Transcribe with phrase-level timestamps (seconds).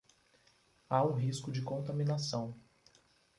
[0.89, 2.55] Há um risco de contaminação